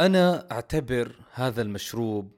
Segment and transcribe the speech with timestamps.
[0.00, 2.32] أنا أعتبر هذا المشروب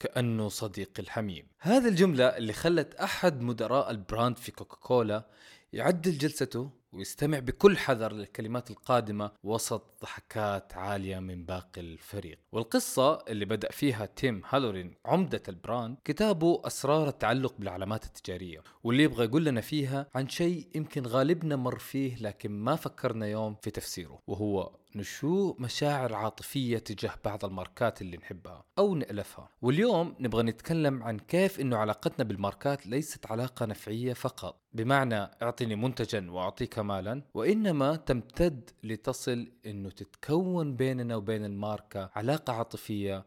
[0.00, 1.46] كأنه صديقي الحميم.
[1.58, 5.26] هذه الجملة اللي خلت أحد مدراء ال brand في كوكاكولا
[5.72, 12.38] يعدل جلسته ويستمع بكل حذر للكلمات القادمة وسط ضحكات عالية من باقي الفريق.
[12.52, 19.02] والقصة اللي بدأ فيها تيم هالورين عمدة ال brand كتابه أسرار التعلق بالعلامات التجارية واللي
[19.02, 23.70] يبغى يقول لنا فيها عن شيء يمكن غالبنا مر فيه لكن ما فكرنا يوم في
[23.70, 29.48] تفسيره وهو نشوء مشاعر عاطفية تجاه بعض الماركات اللي نحبها أو نألفها.
[29.62, 36.30] واليوم نبغى نتكلم عن كيف أنه علاقتنا بالماركات ليست علاقة نفعية فقط بمعنى اعطني منتجا
[36.30, 43.24] وأعطيك مالا وإنما تمتد لتصل أنه تتكون بيننا وبين الماركة علاقة عاطفية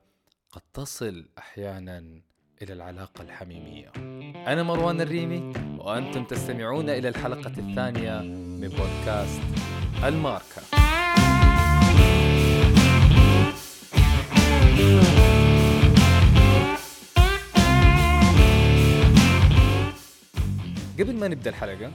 [0.52, 2.22] قد تصل أحيانا
[2.62, 3.92] إلى العلاقة الحميمية.
[4.48, 9.42] أنا مروان الريمي وأنتم تستمعون إلى الحلقة الثانية من بودكاست
[10.04, 10.62] الماركة.
[21.00, 21.92] قبل ما نبدأ الحلقة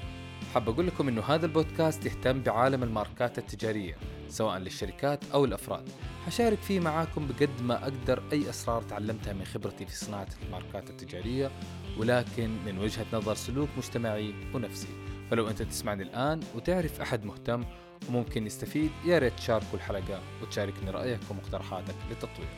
[0.55, 3.97] حاب أقول لكم إنه هذا البودكاست يهتم بعالم الماركات التجارية
[4.29, 5.89] سواء للشركات أو الأفراد.
[6.27, 11.51] حشارك فيه معاكم بقد ما أقدر أي أسرار تعلمتها من خبرتي في صناعة الماركات التجارية
[11.99, 14.89] ولكن من وجهة نظر سلوك مجتمعي ونفسي.
[15.31, 17.65] فلو أنت تسمعني الآن وتعرف أحد مهتم
[18.09, 22.49] وممكن يستفيد يا ريت تشاركوا الحلقة وتشاركني رأيك ومقترحاتك للتطوير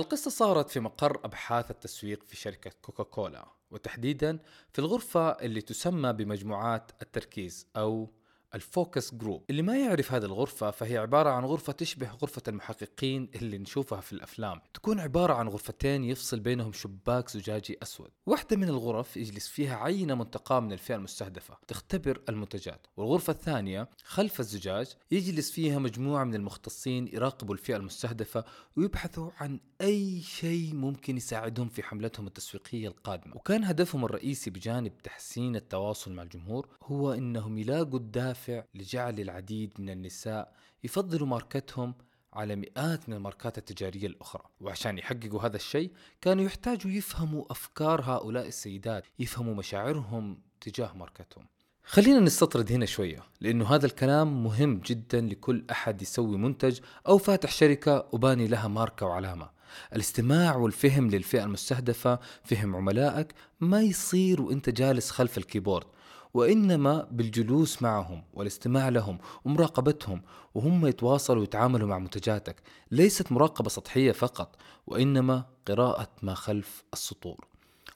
[0.00, 4.38] القصة صارت في مقر أبحاث التسويق في شركة كوكاكولا وتحديدا
[4.72, 8.10] في الغرفة اللي تسمى بمجموعات التركيز أو
[8.54, 13.30] ال focus group اللي ما يعرف هذه الغرفة فهي عبارة عن غرفة تشبه غرفة المحققين
[13.34, 14.60] اللي نشوفها في الأفلام.
[14.74, 18.10] تكون عبارة عن غرفتين يفصل بينهم شباك زجاجي أسود.
[18.26, 21.56] واحدة من الغرف يجلس فيها عينة منتقاة من الفئة المستهدفة.
[21.68, 22.86] تختبر المنتجات.
[22.96, 28.44] والغرفة الثانية خلف الزجاج يجلس فيها مجموعة من المختصين يراقبوا الفئة المستهدفة
[28.76, 33.36] ويبحثوا عن أي شيء ممكن يساعدهم في حملتهم التسويقية القادمة.
[33.36, 39.72] وكان هدفهم الرئيسي بجانب تحسين التواصل مع الجمهور هو أنهم يلاقوا الدافع دافع لجعل العديد
[39.78, 40.52] من النساء
[40.84, 41.94] يفضلوا ماركتهم
[42.32, 44.42] على مئات من الماركات التجارية الأخرى.
[44.60, 51.46] وعشان يحققوا هذا الشيء كانوا يحتاجوا يفهموا أفكار هؤلاء السيدات يفهموا مشاعرهم تجاه ماركتهم.
[51.84, 57.52] خلينا نستطرد هنا شوية لأنه هذا الكلام مهم جدا لكل أحد يسوي منتج أو فاتح
[57.52, 59.50] شركة وباني لها ماركة وعلامة.
[59.92, 65.86] الاستماع والفهم للفئة المستهدفة فهم عملائك ما يصير وأنت جالس خلف الكيبورد.
[66.34, 70.22] وإنما بالجلوس معهم والاستماع لهم ومراقبتهم
[70.54, 72.62] وهم يتواصلوا ويتعاملوا مع منتجاتك.
[72.90, 77.46] ليست مراقبة سطحية فقط وإنما قراءة ما خلف السطور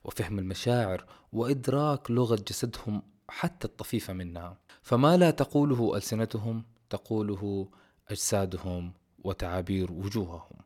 [0.05, 4.59] وفهم المشاعر وإدراك لغة جسدهم حتى الطفيفة منها.
[4.83, 7.69] فما لا تقوله ألسنتهم تقوله
[8.09, 8.93] أجسادهم
[9.25, 10.57] وتعابير وجوههم.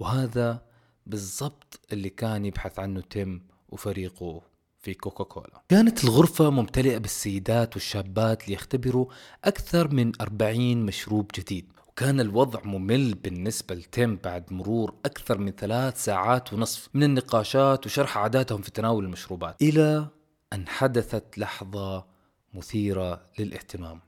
[0.00, 0.62] وهذا
[1.06, 4.42] بالضبط اللي كان يبحث عنه تيم وفريقه.
[4.86, 5.62] في كوكاكولا.
[5.68, 9.06] كانت الغرفة ممتلئة بالسيدات والشابات ليختبروا
[9.44, 11.72] أكثر من 40 مشروب جديد.
[11.88, 18.18] وكان الوضع ممل بالنسبة لتيم بعد مرور أكثر من ثلاث ساعات ونصف من النقاشات وشرح
[18.18, 20.08] عاداتهم في تناول المشروبات إلى
[20.52, 22.06] أن حدثت لحظة
[22.54, 24.00] مثيرة للاهتمام.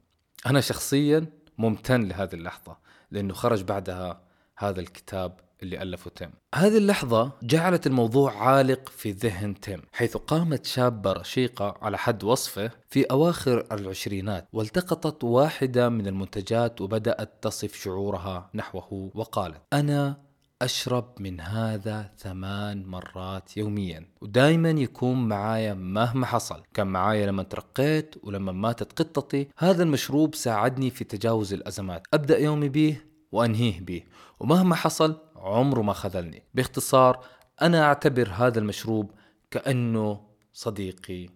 [0.46, 1.26] أنا شخصيا
[1.58, 2.76] ممتن لهذه اللحظة
[3.10, 4.20] لأنه خرج بعدها
[4.56, 6.30] هذا الكتاب اللي ألفه تيم.
[6.54, 12.70] هذه اللحظة جعلت الموضوع عالق في ذهن تيم حيث قامت شابة رشيقة على حد وصفه
[12.88, 20.28] في أواخر العشرينات والتقطت واحدة من المنتجات وبدأت تصف شعورها نحوه وقالت أنا
[20.62, 26.62] أشرب من هذا ثمان مرات يوميا ودائما يكون معايا مهما حصل.
[26.74, 32.06] كان معايا لما ترقيت ولما ماتت قطتي هذا المشروب ساعدني في تجاوز الأزمات.
[32.14, 32.96] أبدأ يومي به
[33.32, 34.02] وأنهيه به
[34.40, 36.42] ومهما حصل عمره ما خذلني.
[36.54, 37.24] باختصار
[37.62, 39.10] أنا أعتبر هذا المشروب
[39.50, 41.28] كأنه صديقي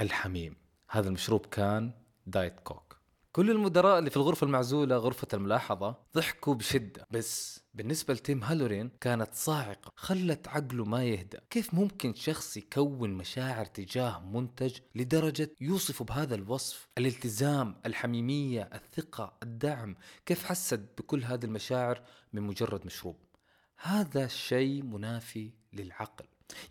[0.00, 0.56] الحميم.
[0.90, 1.92] هذا المشروب كان
[2.26, 2.90] دايت كوك.
[3.32, 7.06] كل المدراء اللي في الغرفة المعزولة غرفة الملاحظة ضحكوا بشدة.
[7.10, 11.40] بس بالنسبة لتيم هالورين كانت صاعقة خلت عقله ما يهدأ.
[11.50, 19.96] كيف ممكن شخص يكون مشاعر تجاه منتج لدرجة يوصفه بهذا الوصف؟ الالتزام الحميمية الثقة الدعم.
[20.26, 22.02] كيف حست بكل هذه المشاعر
[22.32, 23.16] من مجرد مشروب؟
[23.82, 26.24] هذا الشيء منافي للعقل.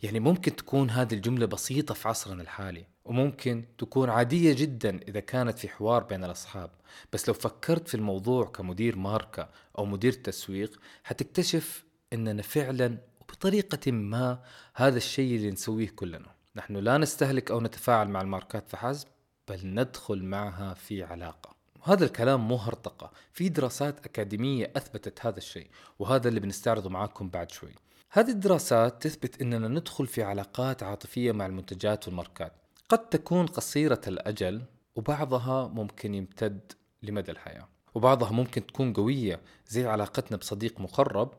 [0.03, 5.59] يعني ممكن تكون هذه الجملة بسيطة في عصرنا الحالي وممكن تكون عادية جدا إذا كانت
[5.59, 6.71] في حوار بين الأصحاب.
[7.13, 11.83] بس لو فكرت في الموضوع كمدير ماركة أو مدير تسويق حتكتشف
[12.13, 14.43] أننا فعلا وبطريقة ما
[14.75, 16.31] هذا الشيء اللي نسويه كلنا.
[16.55, 19.07] نحن لا نستهلك أو نتفاعل مع الماركات فحسب
[19.47, 21.58] بل ندخل معها في علاقة.
[21.83, 25.67] هذا الكلام مو هرطقة في دراسات أكاديمية أثبتت هذا الشيء
[25.99, 27.75] وهذا اللي بنستعرضه معاكم بعد شوي.
[28.11, 32.53] هذه الدراسات تثبت أننا ندخل في علاقات عاطفية مع المنتجات والماركات.
[32.89, 34.61] قد تكون قصيرة الأجل
[34.95, 36.71] وبعضها ممكن يمتد
[37.03, 37.67] لمدى الحياة.
[37.95, 41.31] وبعضها ممكن تكون قوية زي علاقتنا بصديق مقرب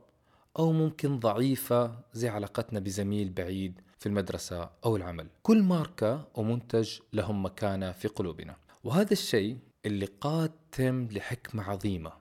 [0.58, 5.26] أو ممكن ضعيفة زي علاقتنا بزميل بعيد في المدرسة أو العمل.
[5.42, 8.56] كل ماركة ومنتج لهم مكانة في قلوبنا.
[8.84, 12.12] وهذا الشيء اللي قاد تم لحكمة عظيمة.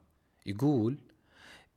[0.46, 0.98] يقول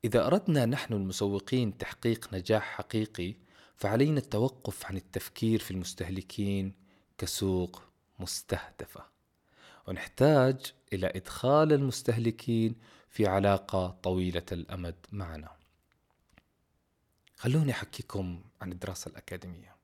[0.05, 3.35] إذا أردنا نحن المسوقين تحقيق نجاح حقيقي
[3.77, 6.75] فعلينا التوقف عن التفكير في المستهلكين
[7.19, 7.83] كسوق
[8.19, 9.05] مستهدفة.
[9.89, 12.75] ونحتاج إلى إدخال المستهلكين
[13.09, 15.51] في علاقة طويلة الأمد معنا.
[17.37, 19.77] خلوني أحكيكم عن الدراسة الأكاديمية.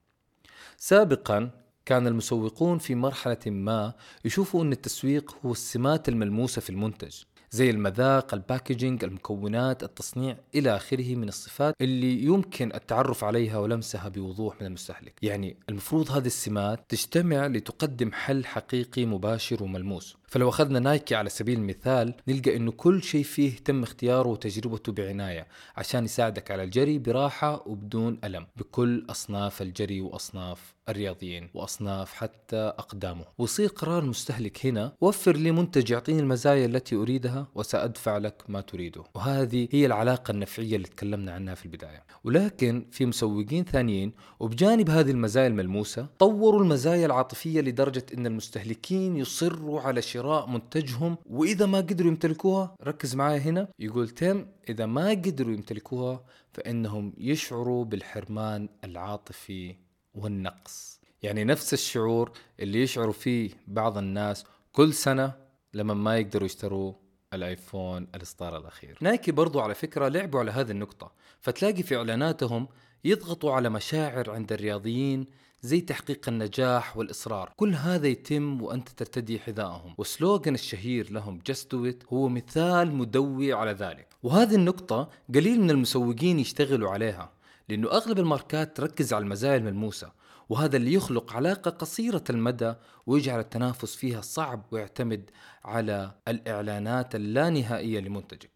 [0.77, 1.51] سابقا
[1.89, 3.93] كان المسوقون في مرحلة ما
[4.25, 10.77] يشوفوا أن التسويق هو السمات الملموسة في المنتج زي المذاق ال packaging المكونات التصنيع إلى
[10.77, 15.15] آخره من الصفات اللي يمكن التعرف عليها ولمسها بوضوح من المستهلك.
[15.23, 20.17] يعني المفروض هذه السمات تجتمع لتقدم حل حقيقي مباشر وملموس.
[20.29, 25.47] فلو أخذنا نايكي على سبيل المثال نلقى أنه كل شيء فيه تم اختياره وتجربته بعناية
[25.77, 33.25] عشان يساعدك على الجري براحة وبدون ألم بكل أصناف الجري وأصناف الرياضيين وأصناف حتى أقدامه.
[33.39, 39.05] ويصير قرار المستهلك هنا وفر لي منتج يعطيني المزايا التي أريدها وسأدفع لك ما تريده.
[39.15, 42.05] وهذه هي العلاقة النفعية اللي تكلمنا عنها في البداية.
[42.25, 49.81] ولكن في مسوقين ثانيين وبجانب هذه المزايا الملموسة طوروا المزايا العاطفية لدرجة أن المستهلكين يصروا
[49.81, 53.69] على شراء منتجهم وإذا ما قدروا يمتلكوها ركز معايا هنا.
[53.79, 59.77] يقول تيم إذا ما قدروا يمتلكوها فإنهم يشعروا بالحرمان العاطفي
[60.15, 61.01] والنقص.
[61.23, 65.33] يعني نفس الشعور اللي يشعروا فيه بعض الناس كل سنة
[65.75, 66.93] لما ما يقدروا يشتروا
[67.35, 68.99] الآيفون الاصدار الأخير.
[69.01, 72.69] نايكي برضو على فكرة لعبوا على هذه النقطة فتلاقي في إعلاناتهم
[73.05, 75.27] يضغطوا على مشاعر عند الرياضيين
[75.63, 77.53] زي تحقيق النجاح والإصرار.
[77.57, 83.53] كل هذا يتم وأنت ترتدي حذائهم والسلوغن الشهير لهم Just Do It هو مثال مدوي
[83.53, 84.09] على ذلك.
[84.23, 87.38] وهذه النقطة قليل من المسوقين يشتغلوا عليها.
[87.69, 90.13] لأنه أغلب الماركات تركز على المزايا الملموسة
[90.49, 92.75] وهذا اللي يخلق علاقة قصيرة المدى
[93.07, 95.31] ويجعل التنافس فيها صعب ويعتمد
[95.65, 98.51] على الإعلانات اللانهائية لمنتجك.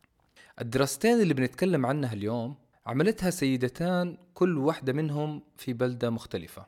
[0.61, 2.55] الدراستين اللي بنتكلم عنها اليوم
[2.87, 6.67] عملتها سيدتان كل واحدة منهم في بلدة مختلفة.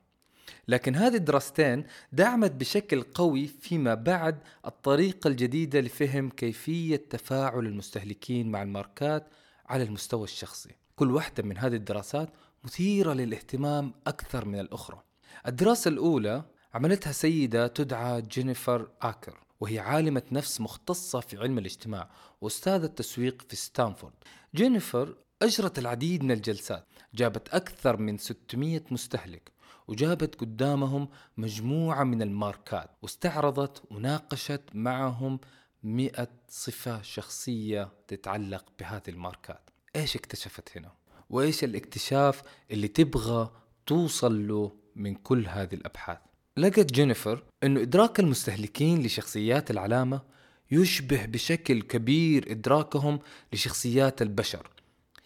[0.68, 8.62] لكن هذه الدراستين دعمت بشكل قوي فيما بعد الطريقة الجديدة لفهم كيفية تفاعل المستهلكين مع
[8.62, 9.26] الماركات
[9.66, 10.83] على المستوى الشخصي.
[10.96, 12.28] كل واحدة من هذه الدراسات
[12.64, 15.02] مثيرة للاهتمام أكثر من الأخرى.
[15.46, 16.44] الدراسة الأولى
[16.74, 22.10] عملتها سيدة تدعى جينيفر آكر وهي عالمة نفس مختصة في علم الاجتماع
[22.40, 24.12] وأستاذة تسويق في ستانفورد.
[24.54, 29.52] جينيفر أجرت العديد من الجلسات جابت أكثر من 600 مستهلك
[29.88, 35.40] وجابت قدامهم مجموعة من الماركات واستعرضت وناقشت معهم
[35.82, 39.70] مئة صفة شخصية تتعلق بهذه الماركات.
[39.96, 40.92] إيش اكتشفت هنا؟
[41.30, 43.50] وإيش الاكتشاف اللي تبغى
[43.86, 46.18] توصل له من كل هذه الأبحاث؟
[46.56, 50.22] لقت جينيفر إنه إدراك المستهلكين لشخصيات العلامة
[50.70, 53.20] يشبه بشكل كبير إدراكهم
[53.52, 54.70] لشخصيات البشر.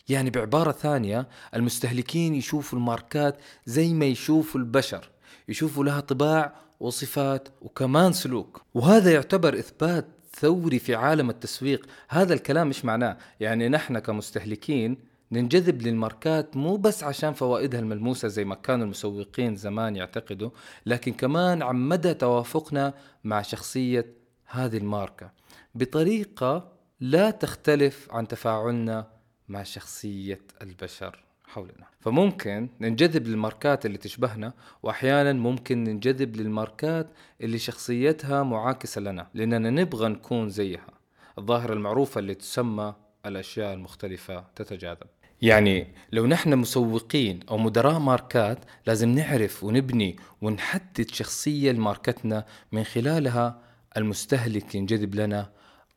[0.09, 5.11] يعني بعبارة ثانية المستهلكين يشوفوا الماركات زي ما يشوفوا البشر
[5.49, 8.63] يشوفوا لها طباع وصفات وكمان سلوك.
[8.75, 10.07] وهذا يعتبر إثبات
[10.41, 11.87] ثوري في عالم التسويق.
[12.09, 14.99] هذا الكلام إيش معناه؟ يعني نحن كمستهلكين
[15.33, 20.51] ننجذب للماركات مو بس عشان فوائدها الملموسة زي ما كانوا المسوقين زمان يعتقدوا
[20.87, 24.07] لكن كمان عن مدى توافقنا مع شخصية
[24.47, 25.31] هذه الماركة.
[25.75, 29.07] بطريقة لا تختلف عن تفاعلنا
[29.49, 31.28] مع شخصية البشر.
[31.49, 31.87] حولنا.
[32.01, 34.53] فممكن ننجذب للماركات اللي تشبهنا
[34.83, 40.91] وأحيانا ممكن ننجذب للماركات اللي شخصيتها معاكسة لنا لأننا نبغى نكون زيها.
[41.39, 42.95] الظاهرة المعروفة اللي تسمى
[43.27, 45.07] الأشياء المختلفة تتجاذب.
[45.43, 53.61] يعني لو نحن مسوقين أو مدراء ماركات لازم نعرف ونبني ونحدد شخصية لماركتنا من خلالها
[53.97, 55.51] المستهلك ينجذب لنا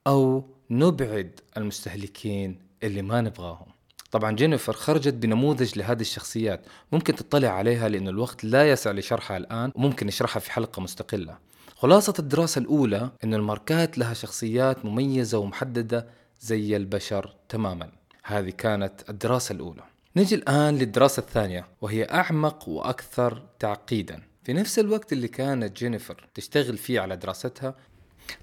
[0.08, 3.68] أو نبعد المستهلكين اللي ما نبغاهم.
[4.12, 6.66] طبعا جينيفر خرجت بنموذج لهذه الشخصيات.
[6.92, 11.38] ممكن تطلع عليها لأن الوقت لا يسع لشرحها الآن وممكن نشرحها في حلقة مستقلة.
[11.76, 16.08] خلاصة الدراسة الأولى أن الماركات لها شخصيات مميزة ومحددة
[16.42, 17.90] زي البشر تماما.
[18.24, 19.84] هذه كانت الدراسة الأولى.
[20.16, 24.22] نجي الآن للدراسة الثانية وهي أعمق وأكثر تعقيدا.
[24.44, 27.76] في نفس الوقت اللي كانت جينيفر تشتغل فيه على دراستها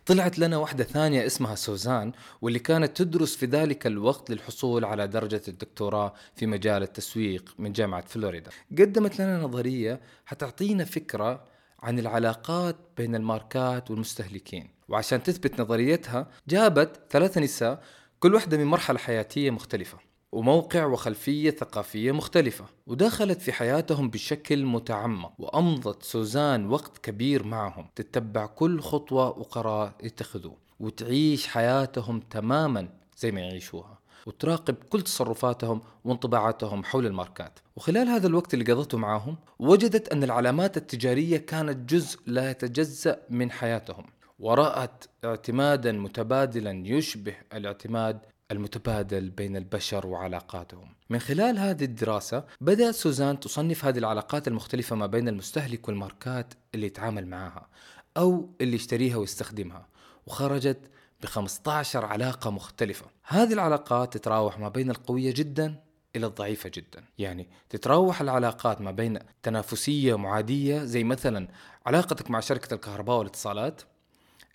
[0.06, 5.42] طلعت لنا واحدة ثانية اسمها سوزان واللي كانت تدرس في ذلك الوقت للحصول على درجة
[5.48, 8.50] الدكتوراه في مجال التسويق من جامعة فلوريدا.
[8.78, 11.44] قدمت لنا نظرية حتعطينا فكرة
[11.82, 14.70] عن العلاقات بين الماركات والمستهلكين.
[14.88, 17.82] وعشان تثبت نظريتها جابت ثلاث نساء
[18.20, 20.07] كل واحدة من مرحلة حياتية مختلفة.
[20.32, 28.46] وموقع وخلفية ثقافية مختلفة ودخلت في حياتهم بشكل متعمق وأمضت سوزان وقت كبير معهم تتبع
[28.46, 37.06] كل خطوة وقرار يتخذوه وتعيش حياتهم تماما زي ما يعيشوها وتراقب كل تصرفاتهم وانطباعاتهم حول
[37.06, 37.58] الماركات.
[37.76, 43.50] وخلال هذا الوقت اللي قضته معاهم وجدت أن العلامات التجارية كانت جزء لا يتجزأ من
[43.50, 44.06] حياتهم
[44.38, 50.94] ورأت اعتمادا متبادلا يشبه الاعتماد المتبادل بين البشر وعلاقاتهم.
[51.10, 56.86] من خلال هذه الدراسة بدأت سوزان تصنف هذه العلاقات المختلفة ما بين المستهلك والماركات اللي
[56.86, 57.68] يتعامل معها
[58.16, 59.88] أو اللي يشتريها ويستخدمها
[60.26, 60.78] وخرجت
[61.22, 63.06] ب 15 علاقة مختلفة.
[63.24, 65.74] هذه العلاقات تتراوح ما بين القوية جدا
[66.16, 71.48] إلى الضعيفة جدا يعني تتراوح العلاقات ما بين تنافسية معادية زي مثلا
[71.86, 73.82] علاقتك مع شركة الكهرباء والاتصالات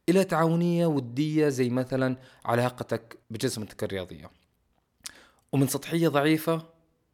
[0.10, 4.31] إلى تعاونية ودية زي مثلا علاقتك بجسمتك الرياضية.
[5.51, 6.65] ومن سطحية ضعيفة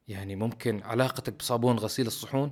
[0.08, 2.52] يعني ممكن علاقتك بصابون غسيل الصحون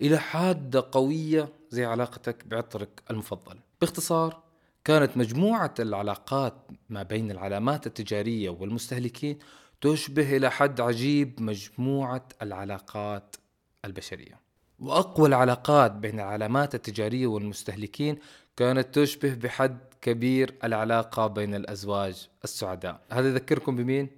[0.00, 3.58] إلى حادة قوية زي علاقتك بعطرك المفضل.
[3.80, 4.42] باختصار
[4.84, 6.54] كانت مجموعة العلاقات
[6.88, 9.38] ما بين العلامات التجارية والمستهلكين
[9.80, 13.36] تشبه إلى حد عجيب مجموعة العلاقات
[13.84, 14.45] البشرية.
[14.80, 18.18] وأقوى العلاقات بين العلامات التجارية والمستهلكين
[18.56, 24.08] كانت تشبه بحد كبير العلاقة بين الأزواج السعداء هذا يذكركم بمين؟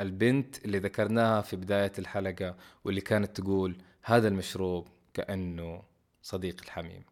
[0.00, 5.82] البنت اللي ذكرناها في بداية الحلقة واللي كانت تقول هذا المشروب كأنه
[6.22, 7.02] صديق الحميم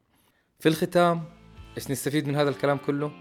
[0.61, 1.25] في الختام
[1.76, 3.12] إيش نستفيد من هذا الكلام كله؟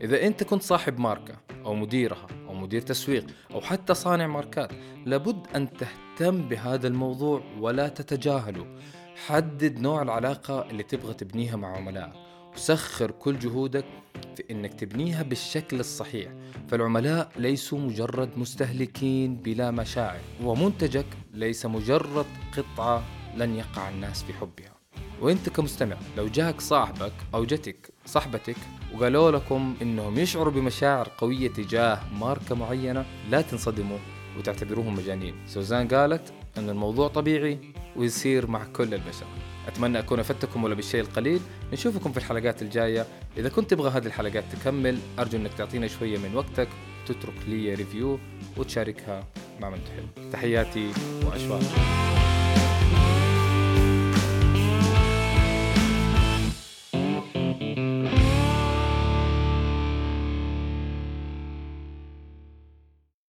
[0.00, 1.34] إذا أنت كنت صاحب ماركة
[1.64, 4.72] أو مديرها أو مدير تسويق أو حتى صانع ماركات
[5.06, 8.66] لابد أن تهتم بهذا الموضوع ولا تتجاهله
[9.26, 12.12] حدد نوع العلاقة اللي تبغى تبنيها مع عملائك
[12.54, 13.84] وسخر كل جهودك
[14.36, 16.32] في إنك تبنيها بالشكل الصحيح.
[16.68, 23.02] فالعملاء ليسوا مجرد مستهلكين بلا مشاعر ومنتجك ليس مجرد قطعة
[23.36, 24.72] لن يقع الناس في حبها.
[25.20, 28.56] وأنت كمستمع لو جاك صاحبك أو جتك صاحبتك
[28.94, 33.98] وقالوا لكم إنهم يشعروا بمشاعر قوية تجاه ماركة معينة لا تنصدموا
[34.38, 35.34] وتعتبروهم مجانين.
[35.46, 37.58] سوزان قالت أن الموضوع طبيعي
[37.96, 39.26] ويصير مع كل البشر.
[39.68, 41.40] أتمنى أكون أفدتكم ولا بالشيء القليل.
[41.72, 43.06] نشوفكم في الحلقات الجاية.
[43.36, 46.68] إذا كنت تبغى هذه الحلقات تكمل أرجو إنك تعطينا شوية من وقتك
[47.06, 48.18] تترك لي ريفيو
[48.56, 49.24] وتشاركها
[49.60, 50.30] مع من تحب.
[50.32, 50.92] تحياتي
[51.26, 51.62] واشواق